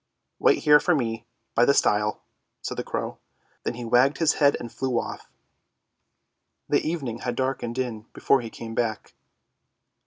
[0.39, 2.23] "Wait here for me by the stile,"
[2.63, 3.19] said the crow,
[3.61, 5.29] then he wagged his head and flew off.
[6.67, 9.13] The evening had darkened in before he came back.